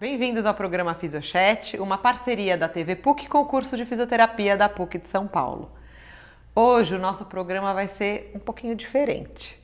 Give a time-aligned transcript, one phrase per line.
[0.00, 4.68] Bem-vindos ao programa Fisiochat, uma parceria da TV PUC com o curso de fisioterapia da
[4.68, 5.72] PUC de São Paulo.
[6.54, 9.60] Hoje o nosso programa vai ser um pouquinho diferente.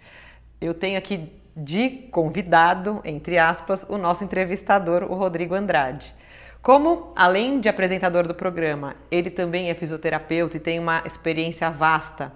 [0.60, 6.12] Eu tenho aqui de convidado, entre aspas, o nosso entrevistador, o Rodrigo Andrade.
[6.60, 12.32] Como, além de apresentador do programa, ele também é fisioterapeuta e tem uma experiência vasta,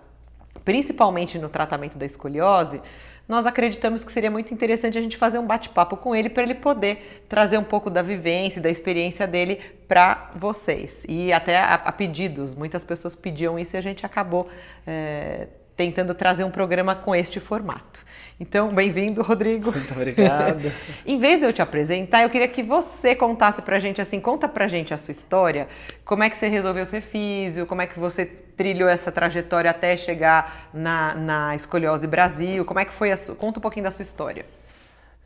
[0.65, 2.81] principalmente no tratamento da escoliose,
[3.29, 6.55] nós acreditamos que seria muito interessante a gente fazer um bate-papo com ele para ele
[6.55, 11.05] poder trazer um pouco da vivência, da experiência dele para vocês.
[11.07, 14.49] E até a, a, pedidos, muitas pessoas pediam isso e a gente acabou
[14.87, 18.05] é, tentando trazer um programa com este formato.
[18.41, 19.73] Então, bem-vindo, Rodrigo.
[19.73, 20.71] Muito obrigado.
[21.05, 24.47] em vez de eu te apresentar, eu queria que você contasse pra gente, assim, conta
[24.47, 25.67] pra gente a sua história,
[26.05, 29.97] como é que você resolveu ser físio, como é que você trilhou essa trajetória até
[29.97, 33.35] chegar na, na Escoliose Brasil, como é que foi a sua...
[33.35, 34.45] Conta um pouquinho da sua história.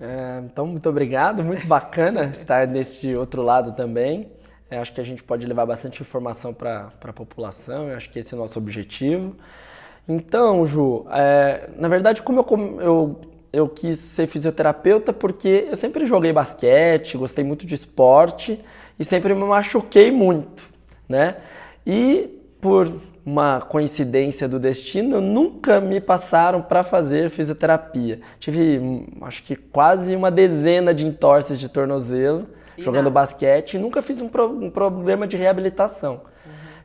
[0.01, 4.33] É, então, muito obrigado, muito bacana estar neste outro lado também.
[4.71, 8.19] É, acho que a gente pode levar bastante informação para a população, eu acho que
[8.21, 9.37] esse é o nosso objetivo.
[10.09, 13.21] Então, Ju, é, na verdade, como eu, eu,
[13.53, 18.61] eu quis ser fisioterapeuta, porque eu sempre joguei basquete, gostei muito de esporte
[18.99, 20.65] e sempre me machuquei muito,
[21.09, 21.37] né?
[21.87, 22.93] E por
[23.25, 28.21] uma coincidência do destino, nunca me passaram para fazer fisioterapia.
[28.41, 33.15] Tive, acho que quase uma dezena de entorses de tornozelo e jogando nada.
[33.15, 36.23] basquete e nunca fiz um, pro, um problema de reabilitação.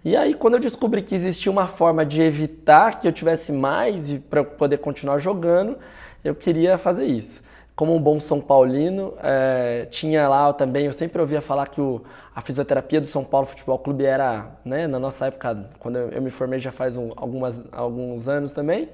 [0.06, 4.12] E aí, quando eu descobri que existia uma forma de evitar que eu tivesse mais
[4.12, 5.78] e para poder continuar jogando,
[6.24, 7.42] eu queria fazer isso.
[7.76, 12.02] Como um bom São Paulino, é, tinha lá também, eu sempre ouvia falar que o,
[12.36, 16.22] a fisioterapia do São Paulo Futebol Clube era, né, na nossa época, quando eu, eu
[16.22, 18.90] me formei já faz um, algumas, alguns anos também,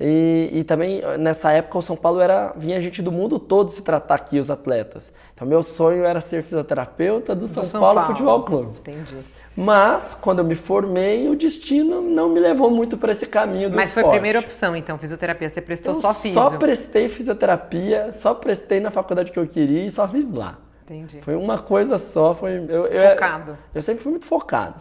[0.00, 3.82] e, e, também nessa época o São Paulo era vinha gente do mundo todo se
[3.82, 5.12] tratar aqui os atletas.
[5.34, 8.78] Então meu sonho era ser fisioterapeuta do, do São, São Paulo, Paulo Futebol Clube.
[8.80, 9.18] Entendi.
[9.56, 13.76] Mas quando eu me formei, o destino não me levou muito para esse caminho do
[13.76, 14.04] Mas esporte.
[14.04, 15.48] foi a primeira opção, então, fisioterapia.
[15.48, 16.40] Você prestou eu só fisio?
[16.40, 20.58] Só prestei fisioterapia, só prestei na faculdade que eu queria e só fiz lá.
[20.84, 21.20] Entendi.
[21.22, 23.52] Foi uma coisa só, foi eu, focado.
[23.52, 24.80] Eu, eu sempre fui muito focado.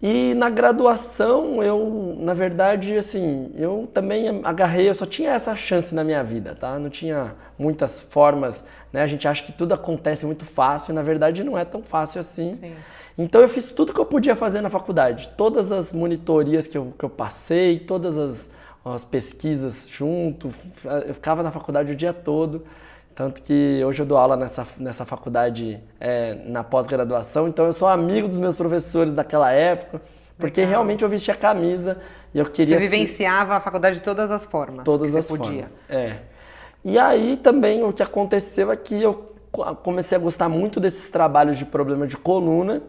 [0.00, 5.92] E na graduação, eu, na verdade, assim, eu também agarrei, eu só tinha essa chance
[5.92, 6.78] na minha vida, tá?
[6.78, 9.02] Não tinha muitas formas, né?
[9.02, 12.20] A gente acha que tudo acontece muito fácil, e na verdade não é tão fácil
[12.20, 12.54] assim.
[12.54, 12.72] Sim.
[13.18, 15.30] Então eu fiz tudo que eu podia fazer na faculdade.
[15.36, 18.52] Todas as monitorias que eu, que eu passei, todas as,
[18.84, 20.54] as pesquisas junto,
[21.08, 22.64] eu ficava na faculdade o dia todo.
[23.18, 27.88] Tanto que hoje eu dou aula nessa, nessa faculdade é, na pós-graduação, então eu sou
[27.88, 30.00] amigo dos meus professores daquela época,
[30.38, 30.70] porque Legal.
[30.70, 31.98] realmente eu vestia camisa
[32.32, 32.78] e eu queria.
[32.78, 34.84] Você vivenciava a faculdade de todas as formas.
[34.84, 35.62] Todas as podia.
[35.62, 35.82] formas.
[35.88, 36.18] É.
[36.84, 39.32] E aí também o que aconteceu é que eu
[39.82, 42.82] comecei a gostar muito desses trabalhos de problema de coluna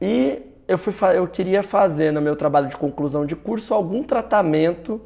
[0.00, 5.00] e eu, fui, eu queria fazer no meu trabalho de conclusão de curso algum tratamento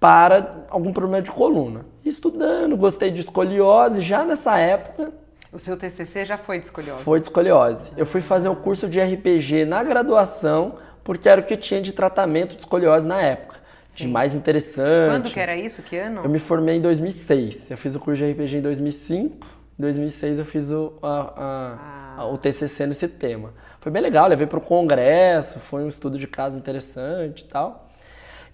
[0.00, 1.84] para algum problema de coluna.
[2.04, 5.12] Estudando, gostei de escoliose já nessa época.
[5.52, 7.02] O seu TCC já foi de escoliose?
[7.02, 7.92] Foi de escoliose.
[7.96, 11.80] Eu fui fazer o um curso de RPG na graduação, porque era o que tinha
[11.80, 13.56] de tratamento de escoliose na época.
[13.90, 14.04] Sim.
[14.04, 15.10] De mais interessante.
[15.10, 15.82] Quando que era isso?
[15.82, 16.22] Que ano?
[16.22, 17.70] Eu me formei em 2006.
[17.70, 19.46] Eu fiz o curso de RPG em 2005.
[19.78, 22.26] Em 2006 eu fiz o, a, a, ah.
[22.26, 23.54] o TCC nesse tema.
[23.80, 27.87] Foi bem legal, levei para o congresso, foi um estudo de caso interessante e tal.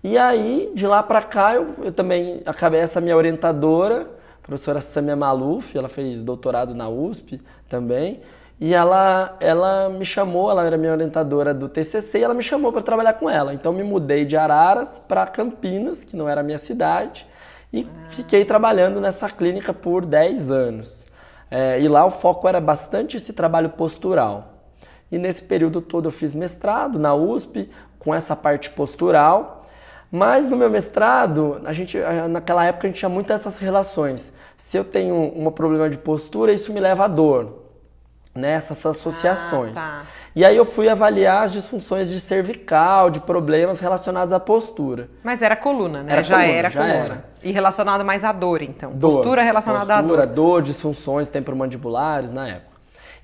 [0.04, 4.82] E aí, de lá para cá, eu, eu, também acabei essa minha orientadora, a professora
[4.82, 8.20] Samia Maluf, ela fez doutorado na USP também,
[8.60, 12.70] e ela, ela me chamou, ela era minha orientadora do TCC, e ela me chamou
[12.70, 13.54] para trabalhar com ela.
[13.54, 17.26] Então, me mudei de Araras para Campinas, que não era a minha cidade,
[17.72, 21.06] e fiquei trabalhando nessa clínica por 10 anos.
[21.50, 24.52] É, e lá o foco era bastante esse trabalho postural.
[25.10, 29.63] E nesse período todo eu fiz mestrado na USP com essa parte postural.
[30.14, 31.98] Mas no meu mestrado, a gente,
[32.30, 34.32] naquela época a gente tinha muitas essas relações.
[34.56, 37.64] Se eu tenho um problema de postura, isso me leva à dor.
[38.32, 38.90] Nessas né?
[38.92, 39.72] associações.
[39.76, 40.06] Ah, tá.
[40.36, 45.08] E aí eu fui avaliar as disfunções de cervical, de problemas relacionados à postura.
[45.24, 46.12] Mas era coluna, né?
[46.12, 47.04] Era já coluna, era já coluna.
[47.04, 47.24] Era.
[47.42, 48.92] E relacionado mais à dor, então.
[48.92, 49.14] Dor.
[49.14, 50.34] Postura relacionada postura, à dor.
[50.34, 52.73] dor, disfunções temporomandibulares na época.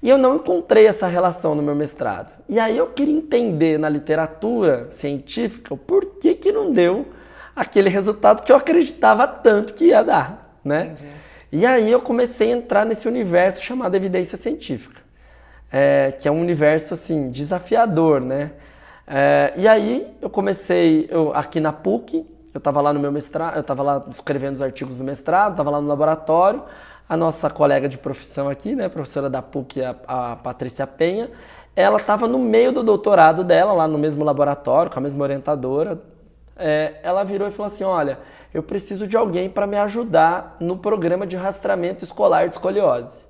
[0.03, 2.33] E eu não encontrei essa relação no meu mestrado.
[2.49, 7.07] E aí eu queria entender na literatura científica o porquê que não deu
[7.55, 10.93] aquele resultado que eu acreditava tanto que ia dar, né?
[10.93, 11.09] Entendi.
[11.53, 15.01] E aí eu comecei a entrar nesse universo chamado evidência científica,
[15.71, 18.53] é, que é um universo assim desafiador, né?
[19.07, 22.25] É, e aí eu comecei eu, aqui na PUC,
[22.55, 25.71] eu estava lá no meu mestrado, eu estava lá escrevendo os artigos do mestrado, estava
[25.71, 26.63] lá no laboratório.
[27.11, 31.29] A nossa colega de profissão aqui, né, professora da PUC, a, a Patrícia Penha,
[31.75, 36.01] ela estava no meio do doutorado dela, lá no mesmo laboratório, com a mesma orientadora.
[36.57, 38.21] É, ela virou e falou assim: Olha,
[38.55, 43.25] eu preciso de alguém para me ajudar no programa de rastreamento escolar de escoliose.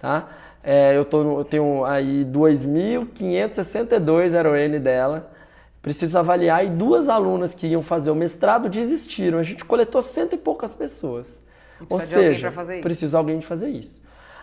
[0.00, 0.28] Tá?
[0.62, 5.32] É, eu, tô, eu tenho aí 2.562 era o N dela.
[5.82, 9.40] Preciso avaliar e duas alunas que iam fazer o mestrado desistiram.
[9.40, 11.44] A gente coletou cento e poucas pessoas.
[11.88, 13.94] Ou seja, de alguém de fazer isso.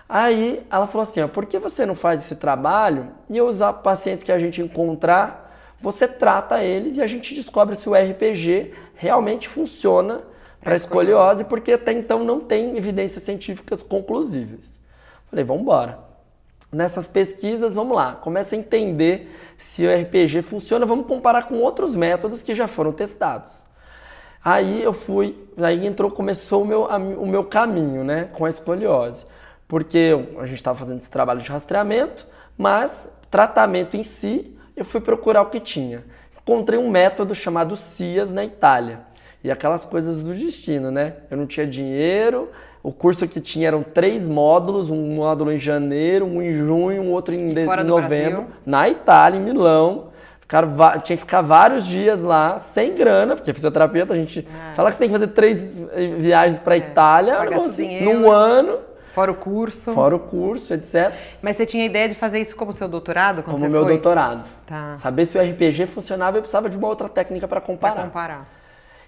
[0.07, 4.23] Aí ela falou assim: ó, por que você não faz esse trabalho e os pacientes
[4.23, 5.51] que a gente encontrar,
[5.81, 10.21] você trata eles e a gente descobre se o RPG realmente funciona
[10.61, 14.61] para escoliose, porque até então não tem evidências científicas conclusivas.
[15.29, 15.99] Falei, vamos embora.
[16.71, 21.95] Nessas pesquisas, vamos lá, começa a entender se o RPG funciona, vamos comparar com outros
[21.95, 23.62] métodos que já foram testados.
[24.43, 28.49] Aí eu fui, aí entrou, começou o meu, a, o meu caminho, né, com a
[28.49, 29.25] escoliose.
[29.67, 34.99] Porque a gente estava fazendo esse trabalho de rastreamento, mas tratamento em si, eu fui
[34.99, 36.03] procurar o que tinha.
[36.41, 38.99] Encontrei um método chamado CIAS na Itália.
[39.43, 41.15] E aquelas coisas do destino, né?
[41.31, 42.49] Eu não tinha dinheiro,
[42.83, 47.11] o curso que tinha eram três módulos, um módulo em janeiro, um em junho, um
[47.11, 50.09] outro em, de, em novembro, na Itália, em Milão.
[50.43, 50.69] Ficaram,
[51.01, 54.73] tinha que ficar vários dias lá, sem grana, porque fisioterapeuta, a gente é.
[54.75, 56.79] fala que você tem que fazer três eh, viagens para a é.
[56.79, 57.37] Itália
[58.01, 58.79] num ano.
[59.13, 59.93] Fora o curso.
[59.93, 61.13] Fora o curso, etc.
[61.41, 63.41] Mas você tinha ideia de fazer isso como seu doutorado?
[63.41, 63.93] como meu foi?
[63.93, 64.43] doutorado.
[64.65, 64.95] Tá.
[64.97, 67.93] Saber se o RPG funcionava, eu precisava de uma outra técnica para comparar.
[67.93, 68.47] Para comparar.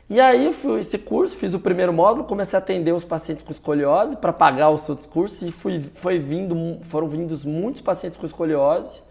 [0.07, 3.43] E aí eu fui esse curso, fiz o primeiro módulo, comecei a atender os pacientes
[3.43, 8.15] com escoliose para pagar os outros cursos e fui, foi vindo, foram vindos muitos pacientes
[8.15, 9.01] com escoliose.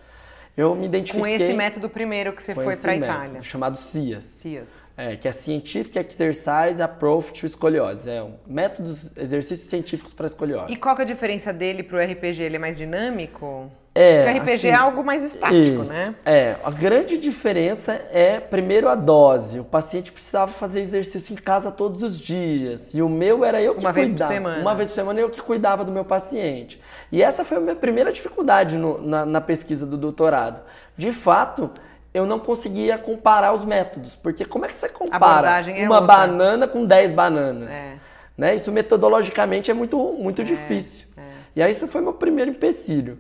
[0.56, 4.25] Eu me identifiquei com esse método primeiro que você foi para a Itália, chamado CIAS.
[4.25, 4.93] CIAS.
[4.97, 8.09] É, que é Scientific Exercise Approach to Escoliose.
[8.09, 10.73] É um métodos, exercícios científicos para escoliose.
[10.73, 12.41] E qual é a diferença dele para o RPG?
[12.41, 13.69] Ele é mais dinâmico?
[13.94, 16.14] É, Porque o RPG assim, é algo mais estático, isso, né?
[16.26, 19.61] É, a grande diferença é, primeiro, a dose.
[19.61, 22.93] O paciente precisava fazer exercício em casa todos os dias.
[22.93, 24.08] E o meu era eu que Uma cuidava.
[24.08, 24.61] vez por semana.
[24.61, 26.82] Uma vez por semana eu que cuidava do meu paciente.
[27.12, 30.61] E essa foi a minha primeira dificuldade no, na, na pesquisa do doutorado.
[30.97, 31.70] De fato,
[32.12, 34.17] eu não conseguia comparar os métodos.
[34.17, 36.17] Porque como é que você compara é uma outra.
[36.17, 37.73] banana com 10 bananas?
[37.73, 37.94] É.
[38.37, 38.56] Né?
[38.56, 41.06] Isso metodologicamente é muito, muito é, difícil.
[41.17, 41.23] É.
[41.55, 43.19] E aí isso foi meu primeiro empecilho.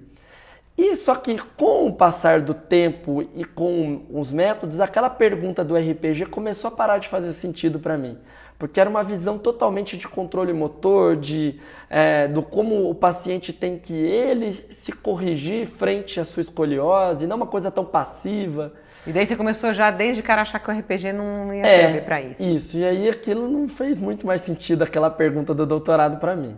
[0.76, 5.76] E só que com o passar do tempo e com os métodos, aquela pergunta do
[5.76, 8.18] RPG começou a parar de fazer sentido para mim.
[8.58, 13.78] Porque era uma visão totalmente de controle motor, de é, do como o paciente tem
[13.78, 18.72] que ele se corrigir frente à sua escoliose, não uma coisa tão passiva.
[19.06, 22.04] E daí você começou já desde cara achar que o RPG não ia é, servir
[22.04, 22.42] para isso.
[22.42, 26.56] Isso, e aí aquilo não fez muito mais sentido, aquela pergunta do doutorado para mim.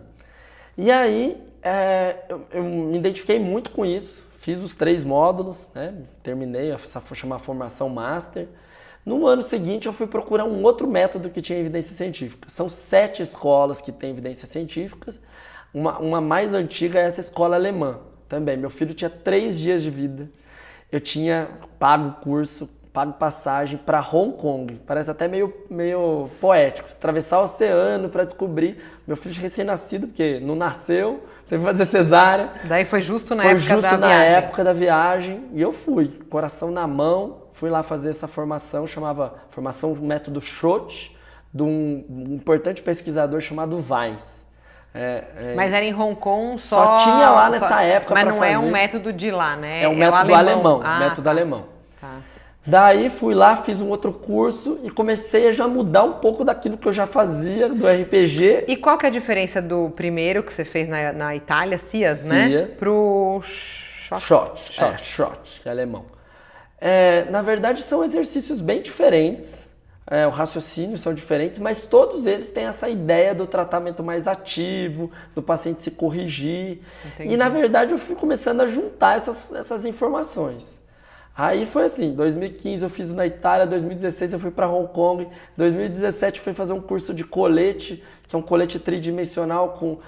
[0.77, 5.93] E aí é, eu, eu, me identifiquei muito com isso, fiz os três módulos, né,
[6.23, 8.47] terminei essa chamar formação master.
[9.05, 12.49] No ano seguinte eu fui procurar um outro método que tinha evidência científica.
[12.49, 15.19] São sete escolas que têm evidências científicas.
[15.73, 18.57] Uma, uma mais antiga é essa escola alemã também.
[18.57, 20.29] Meu filho tinha três dias de vida
[20.91, 24.81] eu tinha pago curso, pago passagem para Hong Kong.
[24.87, 26.89] Parece até meio, meio poético.
[26.91, 28.83] Atravessar o oceano para descobrir.
[29.05, 32.49] Meu filho recém-nascido, porque não nasceu, teve que fazer cesárea.
[32.63, 34.33] Daí foi justo na foi época justo da na viagem.
[34.33, 35.43] época da viagem.
[35.53, 41.11] E eu fui, coração na mão, fui lá fazer essa formação, chamava Formação Método Schroth,
[41.53, 44.43] de um, um importante pesquisador chamado Weiss.
[44.91, 45.53] É, é...
[45.55, 46.97] Mas era em Hong Kong só.
[46.97, 47.79] Só tinha lá nessa só...
[47.79, 48.15] época.
[48.15, 48.53] Mas não fazer.
[48.53, 49.83] é um método de lá, né?
[49.83, 50.37] É um é método alemão.
[50.37, 51.29] alemão ah, método tá.
[51.29, 51.65] alemão.
[52.01, 52.36] Tá.
[52.67, 56.77] Daí fui lá, fiz um outro curso e comecei a já mudar um pouco daquilo
[56.77, 58.65] que eu já fazia do RPG.
[58.67, 62.23] E qual que é a diferença do primeiro que você fez na, na Itália, CIAS,
[62.23, 62.47] né?
[62.47, 62.73] CIAS.
[62.75, 64.21] Pro Shot.
[64.21, 64.97] Shot, Shot, é.
[64.97, 66.05] Shot que é alemão.
[66.79, 69.67] É, na verdade, são exercícios bem diferentes
[70.09, 75.11] é, o raciocínio são diferentes, mas todos eles têm essa ideia do tratamento mais ativo,
[75.35, 76.79] do paciente se corrigir.
[77.05, 77.33] Entendi.
[77.33, 80.76] E na verdade eu fui começando a juntar essas, essas informações.
[81.37, 86.39] Aí foi assim, 2015 eu fiz na Itália, 2016 eu fui para Hong Kong, 2017
[86.39, 89.99] eu fui fazer um curso de colete, que é um colete tridimensional com,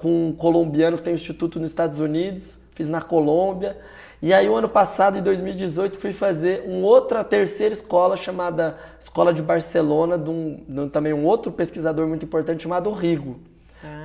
[0.00, 3.76] com um colombiano que tem um instituto nos Estados Unidos, fiz na Colômbia.
[4.22, 9.34] E aí, o ano passado, em 2018, fui fazer uma outra terceira escola chamada Escola
[9.34, 13.40] de Barcelona, de um, de um também um outro pesquisador muito importante chamado Rigo.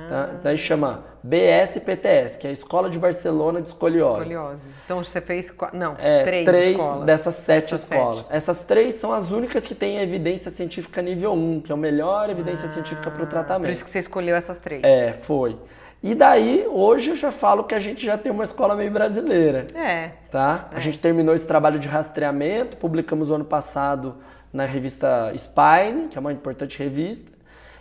[0.08, 0.30] Tá?
[0.42, 4.20] Daí chama BSPTS, que é a Escola de Barcelona de Escoliose.
[4.20, 4.62] Escoliose.
[4.84, 5.52] Então você fez.
[5.72, 7.04] Não, é, três, três escolas.
[7.04, 8.26] dessas sete escolas.
[8.26, 8.36] Sete.
[8.36, 12.28] Essas três são as únicas que têm evidência científica nível 1, que é a melhor
[12.30, 13.68] evidência ah, científica para o tratamento.
[13.68, 14.82] Por isso que você escolheu essas três.
[14.84, 15.58] É, foi.
[16.02, 19.66] E daí, hoje eu já falo que a gente já tem uma escola meio brasileira.
[19.74, 20.10] É.
[20.30, 20.68] Tá?
[20.70, 20.76] É.
[20.76, 24.16] A gente terminou esse trabalho de rastreamento, publicamos o ano passado
[24.52, 27.33] na revista Spine, que é uma importante revista.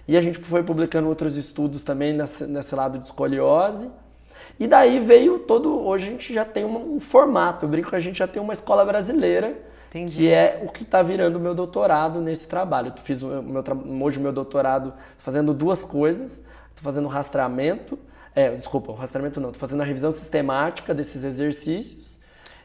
[0.08, 3.90] E a gente foi publicando outros estudos também nesse, nesse lado de escoliose.
[4.60, 5.80] E daí veio todo.
[5.86, 7.66] Hoje a gente já tem um, um formato.
[7.66, 9.58] Eu brinco que a gente já tem uma escola brasileira,
[9.90, 10.16] Entendi.
[10.16, 12.94] que é o que está virando o meu doutorado nesse trabalho.
[12.96, 13.64] Eu fiz o meu,
[14.02, 16.34] hoje o meu doutorado fazendo duas coisas.
[16.70, 17.98] Estou fazendo rastreamento.
[18.36, 19.50] É, desculpa, o rastreamento não.
[19.50, 22.13] Estou fazendo a revisão sistemática desses exercícios.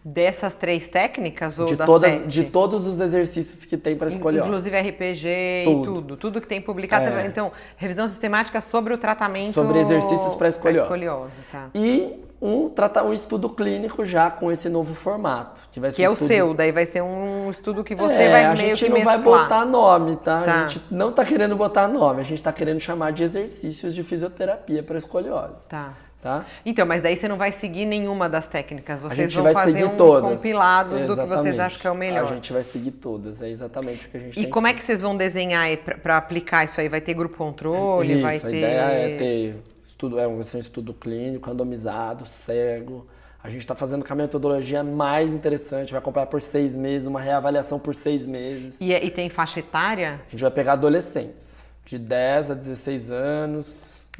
[0.05, 2.27] Dessas três técnicas ou De, das todas, sete?
[2.29, 4.41] de todos os exercícios que tem para escolher.
[4.45, 5.85] Inclusive RPG e Tudo.
[5.85, 6.17] tudo.
[6.17, 7.07] Tudo que tem publicado.
[7.09, 7.27] É.
[7.27, 9.55] Então, revisão sistemática sobre o tratamento...
[9.55, 10.83] Sobre exercícios para escoliose.
[10.83, 11.69] escoliose, tá.
[11.75, 12.71] E um,
[13.07, 15.61] um estudo clínico já com esse novo formato.
[15.73, 18.15] Que, vai ser Que é o estudo- seu, daí vai ser um estudo que você
[18.15, 19.19] É, vai a meio gente que não mesclar.
[19.21, 20.43] vai botar nome, tá?
[20.43, 20.65] Tá.
[20.65, 24.03] A gente não tá querendo botar nome, a gente tá querendo chamar de exercícios de
[24.05, 25.69] fisioterapia para escoliose.
[25.69, 25.93] Tá.
[26.21, 26.45] Tá?
[26.67, 30.29] Então, mas daí você não vai seguir nenhuma das técnicas, vocês vão fazer um todas.
[30.33, 32.25] compilado do que vocês acham que é o melhor.
[32.33, 34.81] A gente vai seguir todas, é exatamente o que a gente E como é feito.
[34.81, 35.69] que vocês vão desenhar
[36.03, 36.89] para aplicar isso aí?
[36.89, 38.15] Vai ter grupo controle?
[38.15, 38.49] Isso, vai a ter.
[38.49, 43.07] ideia é ter estudo, é um, um estudo clínico, randomizado, cego.
[43.41, 47.21] A gente está fazendo com a metodologia mais interessante, vai acompanhar por seis meses, uma
[47.21, 48.77] reavaliação por seis meses.
[48.81, 50.21] E, é- e tem faixa etária?
[50.27, 53.67] A gente vai pegar adolescentes, de 10 a 16 anos.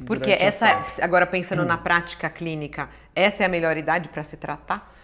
[0.05, 4.95] Porque essa, agora pensando na prática clínica, essa é a melhor idade para se tratar?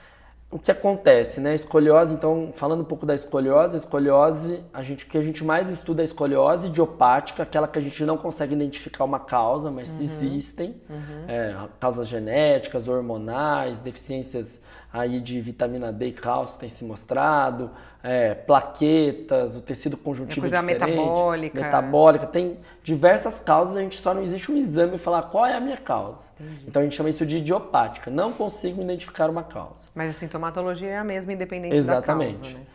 [0.50, 1.54] O que acontece, né?
[1.54, 5.44] Escoliose, então, falando um pouco da escoliose, a escoliose, a gente, o que a gente
[5.44, 9.70] mais estuda é a escoliose idiopática, aquela que a gente não consegue identificar uma causa,
[9.70, 10.80] mas existem.
[11.28, 14.62] É, causas genéticas, hormonais, deficiências
[14.96, 17.70] aí de vitamina D e cálcio tem se mostrado,
[18.02, 21.60] é, plaquetas, o tecido conjuntivo É coisa metabólica.
[21.60, 25.54] metabólica, tem diversas causas, a gente só não existe um exame e falar qual é
[25.54, 26.30] a minha causa.
[26.66, 29.84] Então a gente chama isso de idiopática, não consigo identificar uma causa.
[29.94, 32.38] Mas a sintomatologia é a mesma, independente Exatamente.
[32.38, 32.66] da causa, né?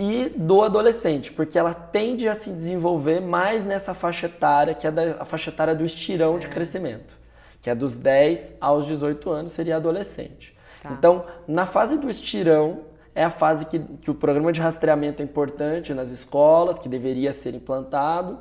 [0.00, 4.90] E do adolescente, porque ela tende a se desenvolver mais nessa faixa etária, que é
[4.92, 7.16] da, a faixa etária do estirão de crescimento,
[7.60, 10.56] que é dos 10 aos 18 anos, seria adolescente.
[10.88, 10.94] Tá.
[10.94, 12.80] Então, na fase do estirão,
[13.14, 17.32] é a fase que, que o programa de rastreamento é importante nas escolas, que deveria
[17.32, 18.38] ser implantado,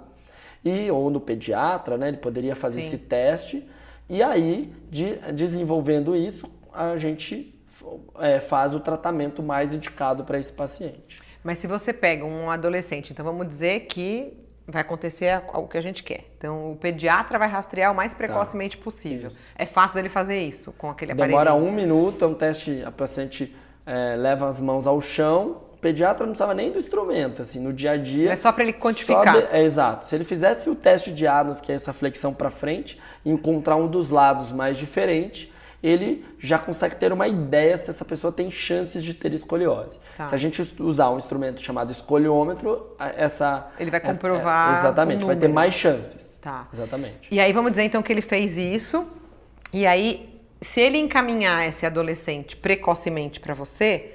[0.64, 2.88] e ou no pediatra, né, ele poderia fazer Sim.
[2.88, 3.68] esse teste,
[4.10, 7.54] e aí, de- desenvolvendo isso, a gente
[8.20, 11.20] é, faz o tratamento mais indicado para esse paciente.
[11.44, 14.34] Mas se você pega um adolescente, então vamos dizer que
[14.68, 16.26] vai acontecer o que a gente quer.
[16.38, 19.32] Então o pediatra vai rastrear o mais precocemente possível.
[19.56, 21.66] É fácil dele fazer isso com aquele Demora aparelho.
[21.66, 23.56] um minuto, é um teste, a paciente
[23.86, 27.72] é, leva as mãos ao chão, o pediatra não precisava nem do instrumento, assim, no
[27.72, 28.32] dia a dia.
[28.32, 29.48] É só para ele quantificar.
[29.52, 30.06] é, exato.
[30.06, 33.88] Se ele fizesse o teste de Adams, que é essa flexão para frente, encontrar um
[33.88, 39.04] dos lados mais diferente, ele já consegue ter uma ideia se essa pessoa tem chances
[39.04, 40.00] de ter escoliose.
[40.18, 40.28] Tá.
[40.28, 44.80] Se a gente us- usar um instrumento chamado escoliômetro, essa Ele vai essa- comprovar é,
[44.80, 46.38] exatamente, vai ter mais chances.
[46.42, 46.68] Tá.
[46.74, 47.28] Exatamente.
[47.30, 49.08] E aí vamos dizer então que ele fez isso,
[49.74, 54.14] e aí, se ele encaminhar esse adolescente precocemente para você,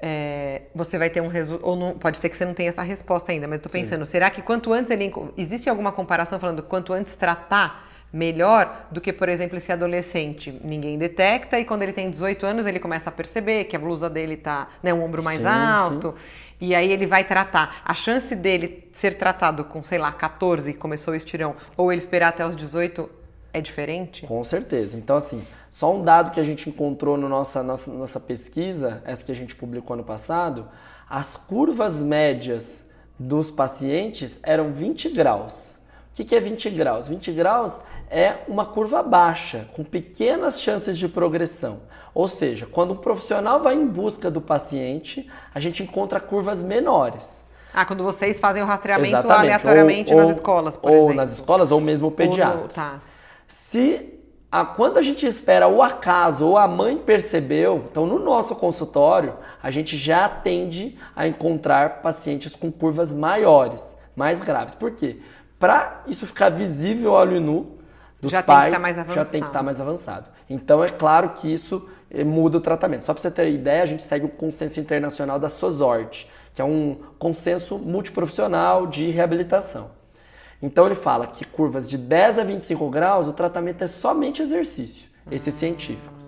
[0.00, 1.66] é, você vai ter um resultado.
[1.68, 4.06] Ou não, pode ser que você não tenha essa resposta ainda, mas eu tô pensando,
[4.06, 5.12] será que quanto antes ele.
[5.36, 7.87] Existe alguma comparação falando quanto antes tratar?
[8.12, 12.66] Melhor do que, por exemplo, esse adolescente ninguém detecta e quando ele tem 18 anos
[12.66, 16.14] ele começa a perceber que a blusa dele tá, né, um ombro mais Sim, alto,
[16.58, 17.82] e aí ele vai tratar.
[17.84, 21.98] A chance dele ser tratado com, sei lá, 14, que começou o estirão, ou ele
[21.98, 23.10] esperar até os 18
[23.52, 24.26] é diferente?
[24.26, 24.96] Com certeza.
[24.96, 29.22] Então, assim, só um dado que a gente encontrou na nossa, nossa, nossa pesquisa, essa
[29.22, 30.68] que a gente publicou ano passado,
[31.08, 32.82] as curvas médias
[33.18, 35.77] dos pacientes eram 20 graus.
[36.18, 37.06] O que, que é 20 graus?
[37.06, 41.82] 20 graus é uma curva baixa, com pequenas chances de progressão.
[42.12, 47.24] Ou seja, quando o profissional vai em busca do paciente, a gente encontra curvas menores.
[47.72, 49.38] Ah, quando vocês fazem o rastreamento Exatamente.
[49.44, 51.14] aleatoriamente Ou- nas ou- escolas, por ou exemplo.
[51.14, 52.68] nas escolas, ou mesmo o Ou no- pediatra.
[52.74, 53.00] tá.
[53.46, 54.18] Se
[54.50, 59.34] a, quando a gente espera o acaso ou a mãe percebeu, então no nosso consultório
[59.62, 64.74] a gente já tende a encontrar pacientes com curvas maiores, mais graves.
[64.74, 65.20] Por quê?
[65.58, 67.78] Para isso ficar visível ao olho nu
[68.20, 70.26] dos Já tem que pais, tá mais já tem que estar mais avançado.
[70.50, 73.06] Então é claro que isso eh, muda o tratamento.
[73.06, 76.64] Só para você ter ideia, a gente segue o consenso internacional da SOSORT, que é
[76.64, 79.90] um consenso multiprofissional de reabilitação.
[80.60, 85.06] Então ele fala que curvas de 10 a 25 graus, o tratamento é somente exercício,
[85.30, 86.26] esses científicos.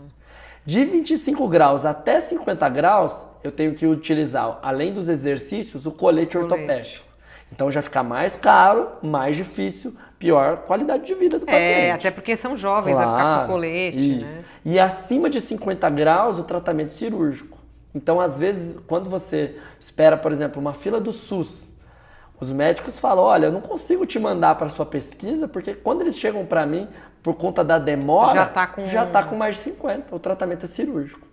[0.64, 6.36] De 25 graus até 50 graus, eu tenho que utilizar, além dos exercícios, o colete,
[6.36, 6.54] Colete.
[6.54, 7.09] ortopédico.
[7.52, 11.94] Então já fica mais caro, mais difícil, pior qualidade de vida do É, paciente.
[12.06, 14.32] até porque são jovens, vai ficar Claro, com colete, isso.
[14.34, 14.44] né?
[14.64, 17.58] E acima de 50 graus, o tratamento cirúrgico.
[17.94, 21.48] Então, às vezes, quando você espera, por exemplo, uma fila do SUS,
[22.40, 26.16] os médicos falam: olha, eu não consigo te mandar para sua pesquisa, porque quando eles
[26.16, 26.86] chegam para mim,
[27.20, 30.14] por conta da demora, Já tá com- já tá com mais de 50.
[30.14, 31.26] O tratamento é cirúrgico.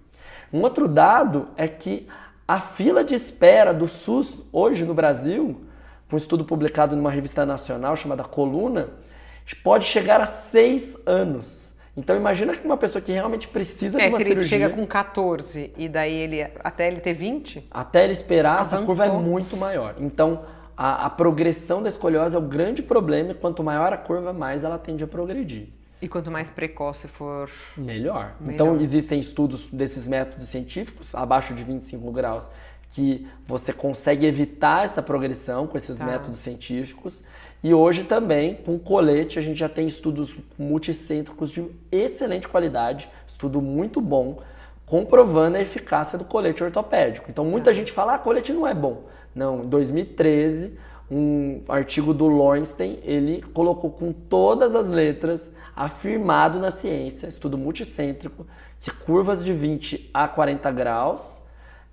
[0.52, 2.08] Um outro dado é que
[2.48, 5.62] a fila de espera do SUS hoje no Brasil,
[6.12, 8.90] um estudo publicado numa revista nacional chamada Coluna,
[9.64, 11.68] pode chegar a seis anos.
[11.96, 14.70] Então imagina que uma pessoa que realmente precisa de É, uma se ele cirurgia, chega
[14.70, 18.86] com 14 e daí ele até ele ter 20, até ele esperar, essa Avançou.
[18.86, 19.96] curva é muito maior.
[19.98, 20.44] Então
[20.78, 24.64] a, a progressão da escoliose é o grande problema e quanto maior a curva, mais
[24.64, 25.70] ela tende a progredir.
[26.00, 27.50] e quanto mais precoce for.
[27.76, 28.36] Melhor.
[28.40, 28.54] Melhor.
[28.54, 32.48] Então existem estudos desses métodos científicos, abaixo de 25 graus,
[32.90, 36.06] que você consegue evitar essa progressão com esses Tá.
[36.06, 37.24] métodos científicos.
[37.64, 43.62] E hoje também, com colete, a gente já tem estudos multicêntricos de excelente qualidade, estudo
[43.62, 44.40] muito bom,
[44.86, 47.30] comprovando a eficácia do colete ortopédico.
[47.30, 49.04] Então muita gente fala, ah, colete não é bom.
[49.36, 50.78] Não, em 2013,
[51.10, 58.46] um artigo do Lowenstein, ele colocou com todas as letras, afirmado na ciência, estudo multicêntrico,
[58.80, 61.42] que curvas de 20 a 40 graus,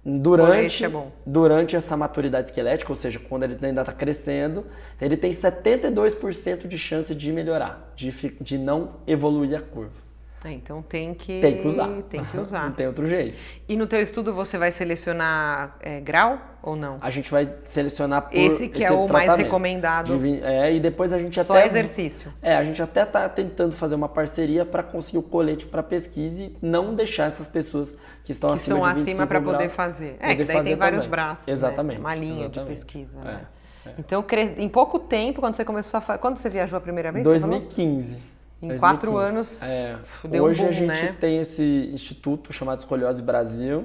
[0.05, 0.91] durante, é
[1.25, 4.67] durante essa maturidade esquelética, ou seja, quando ele ainda está crescendo,
[5.01, 10.04] ele tem 72% de chance de melhorar, de, de não evoluir a curva.
[10.45, 11.41] É, então tem que...
[11.41, 11.89] Tem que usar.
[12.11, 12.65] Tem que usar.
[12.69, 13.35] não tem outro jeito.
[13.67, 16.99] E no teu estudo você vai selecionar é, grau ou não?
[17.01, 18.37] A gente vai selecionar por...
[18.37, 20.19] Esse que é esse é o mais recomendado.
[20.19, 21.63] De, é, e depois a gente Só até...
[21.63, 22.33] Só exercício.
[22.43, 26.43] É, a gente até está tentando fazer uma parceria para conseguir o colete para pesquisa
[26.43, 30.17] e não deixar essas pessoas que estão que acima de 25 acima para poder fazer.
[30.21, 31.47] É, poder que daí tem vários braços.
[31.47, 31.55] Né?
[31.55, 31.97] Exatamente.
[31.97, 32.01] Né?
[32.01, 32.61] Uma linha Exatamente.
[32.61, 33.25] de pesquisa, é.
[33.25, 33.41] né?
[33.87, 33.91] É.
[33.99, 34.25] Então,
[34.59, 36.19] em pouco tempo, quando você começou a.
[36.19, 37.25] Quando você viajou a primeira vez?
[37.25, 38.34] 2015.
[38.65, 39.97] Em quatro anos, é.
[40.41, 41.17] Hoje um boom, a gente né?
[41.21, 43.85] tem esse instituto chamado Escoliose Brasil.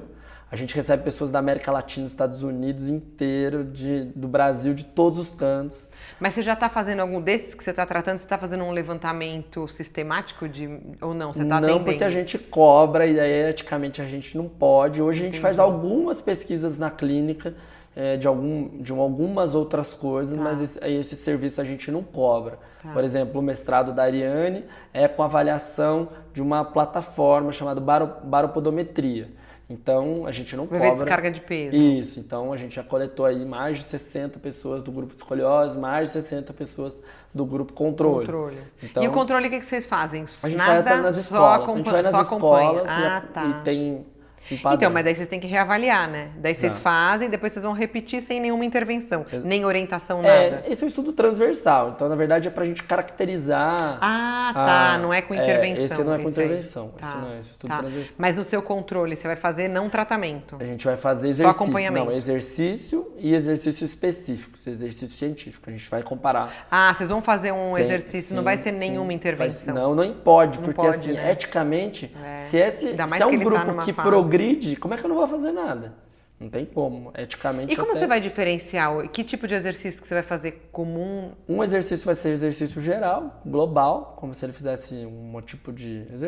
[0.51, 4.83] A gente recebe pessoas da América Latina, dos Estados Unidos inteiro, de, do Brasil, de
[4.83, 5.87] todos os cantos.
[6.19, 8.17] Mas você já está fazendo algum desses que você está tratando?
[8.17, 10.67] Você está fazendo um levantamento sistemático de
[11.01, 11.31] ou não?
[11.31, 11.85] Você está Não, atendendo?
[11.85, 14.99] porque a gente cobra e aí eticamente a gente não pode.
[14.99, 15.29] Hoje Entendi.
[15.29, 17.53] a gente faz algumas pesquisas na clínica
[18.01, 20.43] é, de, algum, de algumas outras coisas, Tá.
[20.43, 22.57] mas esse, esse serviço a gente não cobra.
[22.93, 29.27] Por exemplo, o mestrado da Ariane é com avaliação de uma plataforma chamada baro, baropodometria.
[29.69, 31.03] Então a gente não Vai ver cobra.
[31.05, 31.75] descarga de peso.
[31.75, 35.77] Isso, então a gente já coletou aí mais de 60 pessoas do grupo de escoliose,
[35.77, 36.99] mais de 60 pessoas
[37.33, 38.25] do grupo controle.
[38.25, 38.57] Controle.
[38.81, 40.23] Então, e o controle, o que que vocês fazem?
[40.23, 41.59] a gente Nada, vai nas só escolas.
[41.59, 42.81] acompanha, a gente vai nas só acompanha.
[42.81, 43.45] escolas e, Ah, tá.
[43.45, 44.05] e tem.
[44.51, 46.29] Então, mas daí vocês têm que reavaliar, né?
[46.37, 46.79] Daí vocês Tá.
[46.81, 50.33] fazem, depois vocês vão repetir sem nenhuma intervenção, nem orientação, nada.
[50.33, 53.97] É, esse é um estudo transversal, então na verdade é pra gente caracterizar.
[54.01, 54.93] Ah, tá.
[54.93, 55.85] a- não é com é, intervenção.
[55.85, 56.89] esse não é com intervenção.
[56.97, 57.77] Tá, Esse não é, esse estudo tá.
[57.79, 58.15] transversal.
[58.17, 60.57] Mas no seu controle, você vai fazer não tratamento.
[60.59, 61.49] A gente vai fazer Só exercício.
[61.63, 62.05] acompanhamento.
[62.07, 65.69] Não, exercício e exercício específico, exercício científico.
[65.69, 66.49] A gente vai comparar.
[66.71, 69.73] Ah, vocês vão fazer um Tem- exercício, não sim, vai ser nenhuma intervenção.
[69.75, 71.31] não, não pode, Não porque pode, assim, né?
[71.31, 72.37] eticamente, É.
[72.39, 74.07] se, esse, Ainda mais se é que um ele tá grupo numa que fase.
[74.29, 75.93] Progride, como é que eu não vou fazer nada?
[76.39, 77.11] Não tem como.
[77.17, 79.09] Eticamente E como até- você vai diferenciar?
[79.09, 81.33] Que tipo de exercício que você vai fazer comum?
[81.49, 86.25] Um exercício vai ser exercício geral, global, como se ele fizesse um tipo de Fosse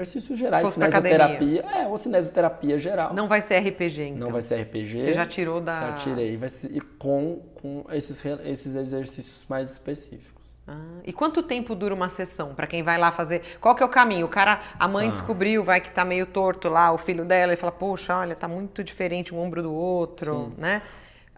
[0.78, 3.14] pra cinesioterapia, é, ou cinesioterapia geral.
[3.14, 4.26] Não vai ser RPG, então.
[4.26, 5.02] Não vai ser RPG.
[5.02, 9.72] Você já tirou da- Já tirei, vai ser e com, com esses, esses exercícios mais
[9.72, 10.41] específicos.
[10.67, 13.41] Ah, e quanto tempo dura uma sessão para quem vai lá fazer?
[13.60, 14.26] Qual que é o caminho?
[14.28, 15.12] O cara, a mãe Ah.
[15.12, 18.47] descobriu, vai que tá meio torto lá, o filho dela, e fala: "Poxa, olha, tá
[18.47, 20.82] muito diferente um ombro do outro", né?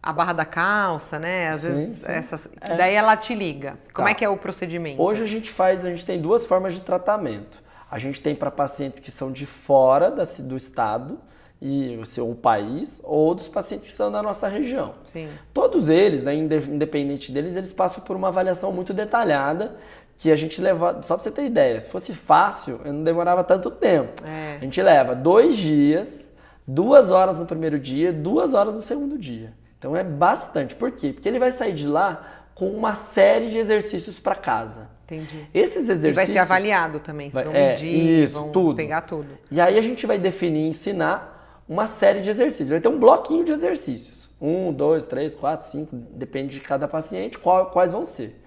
[0.01, 1.49] A barra da calça, né?
[1.49, 2.05] Às Sim, vezes sim.
[2.11, 2.75] essas, É.
[2.75, 3.77] daí ela te liga.
[3.93, 4.11] Como Tá.
[4.11, 5.01] é que é o procedimento?
[5.01, 7.63] Hoje a gente faz, a gente tem duas formas de tratamento.
[7.89, 11.17] A gente tem para pacientes que são de fora da do estado
[11.65, 14.95] e o seu país, ou dos pacientes que são da nossa região.
[15.05, 15.29] Sim.
[15.53, 19.75] Todos eles, né, inde- independente deles, eles passam por uma avaliação muito detalhada
[20.17, 23.43] que a gente leva, só para você ter ideia, se fosse fácil, eu não demorava
[23.43, 24.11] tanto tempo.
[24.27, 24.57] É.
[24.57, 26.29] A gente leva dois dias,
[26.67, 29.53] duas horas no primeiro dia, duas horas no segundo dia.
[29.79, 30.75] Então é bastante.
[30.75, 31.11] Por quê?
[31.13, 34.87] Porque ele vai sair de lá com uma série de exercícios para casa.
[35.05, 35.45] Entendi.
[35.53, 36.15] Esses E exercícios.
[36.15, 38.75] vai ser avaliado também, Vai- vão é, medir, isso, vão tudo.
[38.75, 39.27] pegar tudo.
[39.51, 41.32] E aí a gente vai definir e ensinar
[41.67, 42.69] uma série de exercícios.
[42.69, 44.29] Vai ter um bloquinho de exercícios.
[44.41, 48.39] Um, dois, três, quatro, cinco, depende de cada paciente, qual- quais vão ser.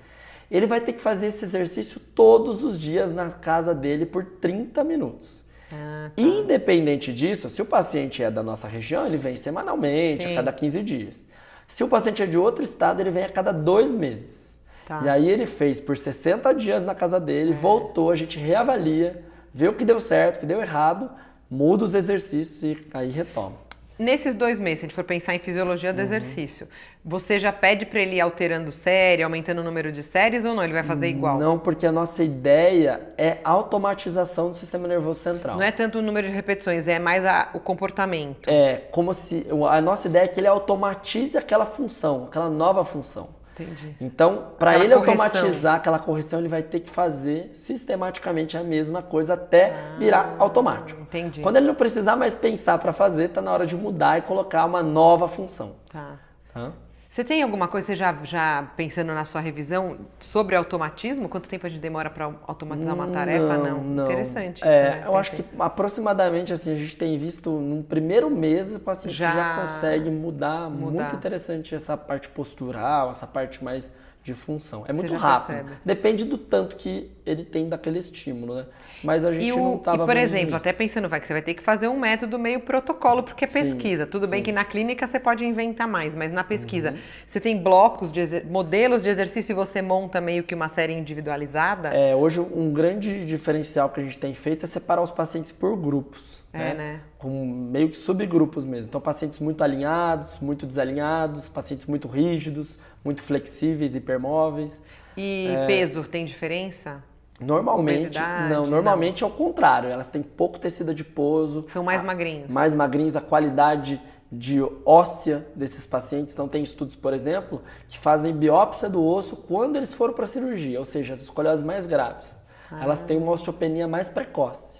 [0.50, 4.84] Ele vai ter que fazer esse exercício todos os dias na casa dele por 30
[4.84, 5.42] minutos.
[5.72, 10.32] Ah, Independente disso, se o paciente é da nossa região, ele vem semanalmente, Sim.
[10.32, 11.26] a cada 15 dias.
[11.66, 14.54] Se o paciente é de outro estado, ele vem a cada dois meses.
[14.86, 15.00] Tá.
[15.04, 17.54] E aí ele fez por 60 dias na casa dele, é.
[17.54, 21.10] voltou, a gente reavalia, vê o que deu certo, o que deu errado,
[21.50, 23.66] muda os exercícios e aí retoma.
[23.98, 26.04] Nesses dois meses, se a gente for pensar em fisiologia do uhum.
[26.04, 26.68] exercício,
[27.02, 30.62] você já pede para ele ir alterando série, aumentando o número de séries ou não?
[30.62, 31.38] Ele vai fazer igual?
[31.38, 35.56] Não, porque a nossa ideia é automatização do sistema nervoso central.
[35.56, 38.50] Não é tanto o número de repetições, é mais a, o comportamento.
[38.50, 39.46] É, como se.
[39.70, 43.28] A nossa ideia é que ele automatize aquela função, aquela nova função.
[43.58, 43.96] Entendi.
[44.00, 45.24] Então, para ele correção.
[45.24, 50.36] automatizar aquela correção, ele vai ter que fazer sistematicamente a mesma coisa até ah, virar
[50.38, 51.00] automático.
[51.00, 51.40] Entendi.
[51.40, 54.66] Quando ele não precisar mais pensar para fazer, tá na hora de mudar e colocar
[54.66, 55.76] uma nova função.
[55.90, 56.18] Tá.
[56.52, 56.72] tá?
[57.16, 61.30] Você tem alguma coisa, você já, já pensando na sua revisão, sobre automatismo?
[61.30, 63.56] Quanto tempo a gente demora para automatizar uma tarefa?
[63.56, 64.04] Não, não.
[64.04, 65.02] Interessante isso, é, né?
[65.06, 69.32] Eu acho que aproximadamente, assim, a gente tem visto no primeiro mês o paciente já,
[69.32, 70.68] já consegue mudar.
[70.68, 71.04] mudar.
[71.04, 73.90] Muito interessante essa parte postural, essa parte mais
[74.26, 74.84] de função.
[74.88, 75.54] É muito rápido.
[75.54, 75.70] Percebe.
[75.84, 78.66] Depende do tanto que ele tem daquele estímulo, né?
[79.04, 80.56] Mas a gente o, não estava E, por exemplo, isso.
[80.56, 83.48] até pensando, vai que você vai ter que fazer um método meio protocolo, porque é
[83.48, 84.02] pesquisa.
[84.02, 84.32] Sim, Tudo sim.
[84.32, 86.96] bem que na clínica você pode inventar mais, mas na pesquisa uhum.
[87.24, 91.90] você tem blocos, de modelos de exercício e você monta meio que uma série individualizada?
[91.90, 95.76] É, hoje um grande diferencial que a gente tem feito é separar os pacientes por
[95.76, 96.36] grupos.
[96.52, 96.74] É, né?
[96.74, 97.00] né?
[97.18, 98.88] Com meio que subgrupos mesmo.
[98.88, 102.76] Então, pacientes muito alinhados, muito desalinhados, pacientes muito rígidos,
[103.06, 104.82] muito flexíveis, hipermóveis.
[105.16, 105.66] E é...
[105.66, 107.02] peso tem diferença?
[107.40, 108.18] Normalmente,
[108.50, 109.28] não, normalmente não.
[109.28, 109.88] é o contrário.
[109.90, 111.64] Elas têm pouco tecido adiposo.
[111.68, 112.50] São mais magrinhos.
[112.50, 114.00] Mais magrinhos, a qualidade
[114.32, 116.32] de óssea desses pacientes.
[116.32, 120.28] Então tem estudos, por exemplo, que fazem biópsia do osso quando eles foram para a
[120.28, 122.40] cirurgia, ou seja, as escolioses mais graves.
[122.72, 122.82] Ah.
[122.82, 124.76] Elas têm uma osteopenia mais precoce.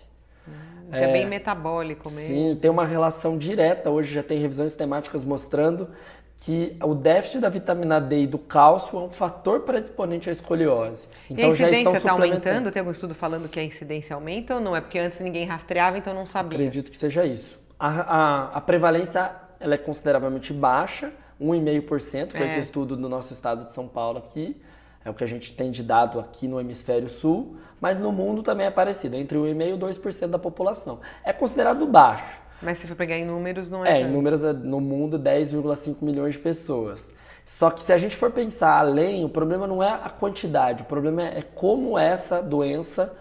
[0.90, 2.34] É, é, bem metabólico mesmo.
[2.34, 3.90] Sim, tem uma relação direta.
[3.90, 5.88] Hoje já tem revisões temáticas mostrando
[6.38, 11.06] que o déficit da vitamina D e do cálcio é um fator predisponente à escoliose.
[11.30, 12.70] Então, e a incidência está aumentando?
[12.70, 14.76] Tem algum estudo falando que a incidência aumenta ou não?
[14.76, 16.58] É porque antes ninguém rastreava, então não sabia.
[16.58, 17.58] Acredito que seja isso.
[17.78, 22.46] A, a, a prevalência ela é consideravelmente baixa, 1,5% foi é.
[22.46, 24.60] esse estudo no nosso estado de São Paulo aqui.
[25.04, 28.42] É o que a gente tem de dado aqui no hemisfério sul, mas no mundo
[28.42, 31.00] também é parecido, entre 1,5% e 2% da população.
[31.22, 32.40] É considerado baixo.
[32.62, 33.90] Mas se for pegar em números, não é.
[33.90, 34.08] É, tanto.
[34.08, 37.10] em números é, no mundo 10,5 milhões de pessoas.
[37.44, 40.86] Só que se a gente for pensar além, o problema não é a quantidade, o
[40.86, 43.16] problema é como essa doença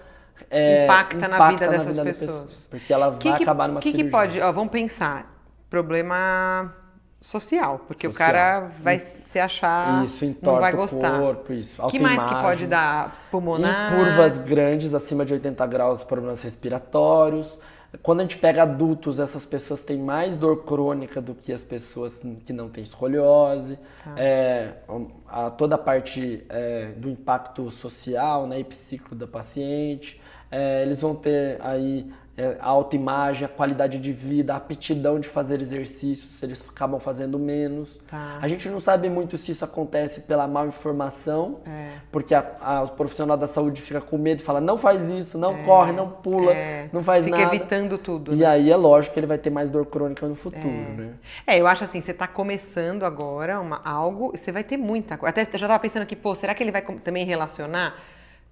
[0.50, 2.30] é, impacta, impacta, na vida dessas vida pessoas.
[2.32, 2.68] pessoas.
[2.70, 4.06] Porque ela vai que acabar numa que cirurgia.
[4.06, 5.32] que pode, ó, vamos pensar,
[5.70, 6.74] problema
[7.22, 8.30] social, porque social.
[8.30, 11.20] o cara vai se achar, isso, não vai gostar.
[11.20, 11.86] O corpo, isso.
[11.88, 13.28] que mais que pode dar?
[13.30, 13.94] Pulmonar?
[13.94, 17.48] Em curvas grandes, acima de 80 graus, problemas respiratórios.
[18.02, 22.22] Quando a gente pega adultos, essas pessoas têm mais dor crônica do que as pessoas
[22.46, 23.78] que não têm escoliose.
[24.04, 24.14] Tá.
[24.18, 24.74] É,
[25.28, 30.22] a, toda a parte é, do impacto social né, e psíquico da paciente.
[30.52, 32.10] É, eles vão ter aí
[32.60, 37.98] a autoimagem, a qualidade de vida, a aptidão de fazer exercícios, eles acabam fazendo menos.
[38.08, 38.40] Tá.
[38.42, 41.94] A gente não sabe muito se isso acontece pela mal informação, é.
[42.12, 45.38] porque a, a, o profissional da saúde fica com medo e fala: não faz isso,
[45.38, 45.64] não é.
[45.64, 46.90] corre, não pula, é.
[46.92, 47.50] não faz fica nada.
[47.50, 48.34] Fica evitando tudo.
[48.34, 48.46] E né?
[48.46, 50.94] aí é lógico que ele vai ter mais dor crônica no futuro, é.
[50.98, 51.14] né?
[51.48, 55.30] É, eu acho assim: você está começando agora uma, algo, você vai ter muita coisa.
[55.30, 57.96] Até eu já estava pensando aqui, pô, será que ele vai também relacionar?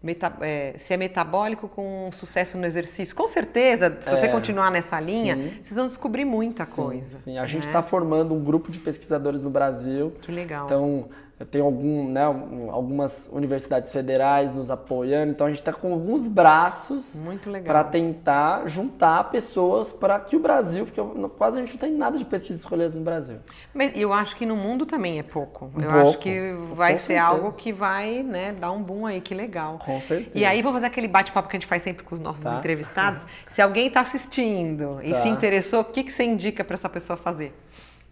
[0.03, 3.15] Meta, é, se é metabólico com sucesso no exercício.
[3.15, 5.53] Com certeza, se você é, continuar nessa linha, sim.
[5.63, 7.17] vocês vão descobrir muita sim, coisa.
[7.19, 7.87] Sim, a gente está né?
[7.87, 10.11] formando um grupo de pesquisadores no Brasil.
[10.19, 10.65] Que legal.
[10.65, 11.07] Então,
[11.43, 12.23] eu tenho algum, né,
[12.71, 17.19] algumas universidades federais nos apoiando, então a gente está com alguns braços
[17.65, 21.01] para tentar juntar pessoas para que o Brasil, porque
[21.37, 23.37] quase a gente não tem nada de pesquisa escolhas no Brasil.
[23.73, 25.65] Mas eu acho que no mundo também é pouco.
[25.75, 27.27] Eu pouco, acho que vai ser certeza.
[27.27, 29.79] algo que vai né, dar um boom aí, que legal.
[29.83, 30.31] Com certeza.
[30.33, 32.57] E aí vamos fazer aquele bate-papo que a gente faz sempre com os nossos tá.
[32.57, 33.25] entrevistados.
[33.49, 35.21] Se alguém está assistindo e tá.
[35.21, 37.53] se interessou, o que, que você indica para essa pessoa fazer?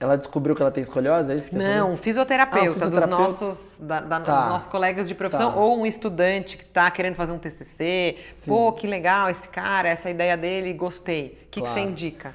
[0.02, 1.32] Ela descobriu que ela tem escoliose?
[1.32, 4.36] É isso que Não, fisioterapeuta, ah, fisioterapeuta, dos nossos, da, da, tá.
[4.36, 5.60] dos nossos colegas de profissão, tá.
[5.60, 8.18] ou um estudante que está querendo fazer um TCC.
[8.26, 8.50] Sim.
[8.50, 11.46] Pô, que legal esse cara, essa ideia dele, gostei.
[11.46, 11.76] O que, claro.
[11.76, 12.34] que você indica?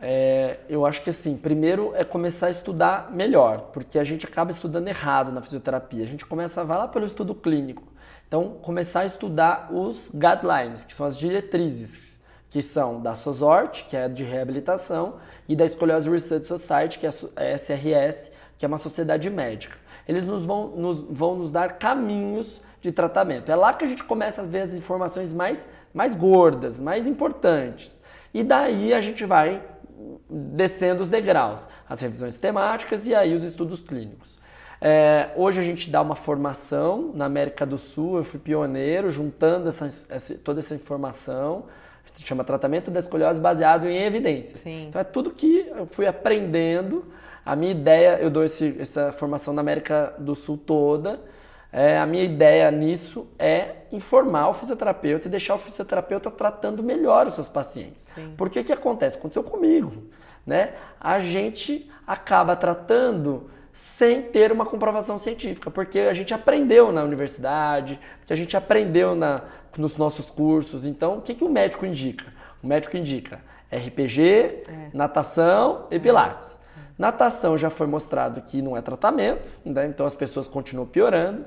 [0.00, 4.52] É, eu acho que assim, primeiro é começar a estudar melhor, porque a gente acaba
[4.52, 6.04] estudando errado na fisioterapia.
[6.04, 7.82] A gente começa, vai lá pelo estudo clínico.
[8.28, 12.09] Então, começar a estudar os guidelines, que são as diretrizes
[12.50, 15.14] que são da SOSORT, que é de reabilitação,
[15.48, 19.76] e da Escoliose Research Society, que é a SRS, que é uma sociedade médica.
[20.06, 23.50] Eles nos vão, nos, vão nos dar caminhos de tratamento.
[23.50, 28.00] É lá que a gente começa a ver as informações mais, mais gordas, mais importantes.
[28.34, 29.62] E daí a gente vai
[30.28, 34.40] descendo os degraus, as revisões temáticas e aí os estudos clínicos.
[34.80, 39.68] É, hoje a gente dá uma formação na América do Sul, eu fui pioneiro juntando
[39.68, 41.66] essa, essa, toda essa informação,
[42.16, 44.60] chama tratamento da escoliose baseado em evidências.
[44.60, 44.86] Sim.
[44.88, 47.04] Então é tudo que eu fui aprendendo.
[47.44, 51.20] A minha ideia, eu dou esse, essa formação na América do Sul toda.
[51.72, 57.26] É, a minha ideia nisso é informar o fisioterapeuta e deixar o fisioterapeuta tratando melhor
[57.26, 58.04] os seus pacientes.
[58.06, 58.34] Sim.
[58.36, 59.16] Por que que acontece?
[59.16, 59.92] Aconteceu comigo,
[60.44, 60.74] né?
[61.00, 67.98] A gente acaba tratando sem ter uma comprovação científica, porque a gente aprendeu na universidade,
[68.18, 69.42] porque a gente aprendeu na,
[69.76, 70.84] nos nossos cursos.
[70.84, 72.26] Então, o que, que o médico indica?
[72.62, 73.40] O médico indica
[73.72, 74.62] RPG, é.
[74.92, 76.48] natação e pilates.
[76.48, 76.80] É.
[76.98, 79.86] Natação já foi mostrado que não é tratamento, né?
[79.86, 81.44] então as pessoas continuam piorando.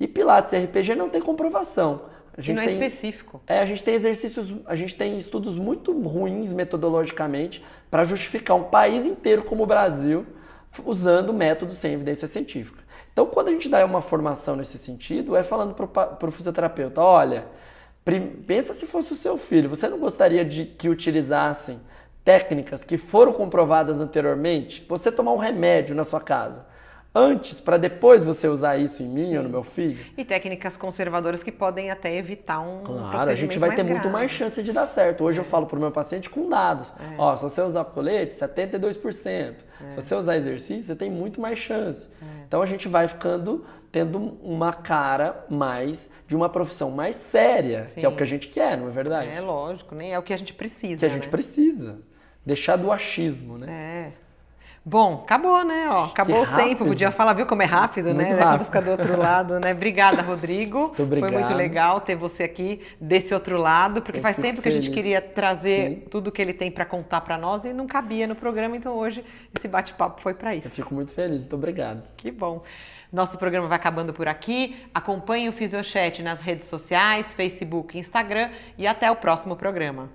[0.00, 2.02] E pilates e RPG não tem comprovação.
[2.36, 3.42] A gente não é tem, específico.
[3.48, 8.64] É, a gente tem exercícios, a gente tem estudos muito ruins metodologicamente para justificar um
[8.64, 10.24] país inteiro como o Brasil
[10.84, 12.82] usando métodos sem evidência científica.
[13.12, 17.46] Então, quando a gente dá uma formação nesse sentido, é falando para o fisioterapeuta: olha,
[18.46, 21.80] pensa se fosse o seu filho, você não gostaria de que utilizassem
[22.24, 24.84] técnicas que foram comprovadas anteriormente?
[24.88, 26.66] Você tomar um remédio na sua casa
[27.18, 29.36] antes para depois você usar isso em mim Sim.
[29.38, 29.98] ou no meu filho.
[30.16, 33.92] E técnicas conservadoras que podem até evitar um Claro, a gente vai ter grave.
[33.92, 35.24] muito mais chance de dar certo.
[35.24, 35.40] Hoje é.
[35.40, 36.92] eu falo para o meu paciente com dados.
[36.98, 37.14] É.
[37.18, 38.96] Ó, se você usar colete, 72%.
[39.26, 39.54] É.
[39.90, 42.08] Se você usar exercício, você tem muito mais chance.
[42.22, 42.44] É.
[42.46, 48.00] Então a gente vai ficando tendo uma cara mais de uma profissão mais séria, Sim.
[48.00, 49.30] que é o que a gente quer, não é verdade?
[49.30, 51.00] É lógico, nem é o que a gente precisa.
[51.00, 51.30] Que a gente né?
[51.30, 51.98] precisa.
[52.44, 53.66] Deixar do achismo, né?
[53.70, 54.27] É.
[54.88, 55.86] Bom, acabou, né?
[55.90, 56.86] Ó, acabou o tempo.
[56.86, 58.30] Podia falar, viu como é rápido, muito né?
[58.32, 58.48] Rápido.
[58.48, 59.72] Quando fica do outro lado, né?
[59.72, 60.78] Obrigada, Rodrigo.
[60.78, 61.30] Muito obrigado.
[61.30, 64.62] Foi muito legal ter você aqui desse outro lado, porque Eu faz tempo feliz.
[64.62, 65.94] que a gente queria trazer Sim.
[66.10, 69.22] tudo que ele tem para contar para nós e não cabia no programa, então hoje
[69.54, 70.68] esse bate-papo foi para isso.
[70.68, 72.02] Eu fico muito feliz, muito obrigado.
[72.16, 72.62] Que bom.
[73.12, 74.74] Nosso programa vai acabando por aqui.
[74.94, 78.48] Acompanhe o Fisiochat nas redes sociais, Facebook, Instagram
[78.78, 80.08] e até o próximo programa.